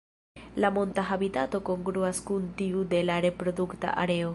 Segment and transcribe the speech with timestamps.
[0.63, 4.29] La monta habitato kongruas kun tiu de la reprodukta areo.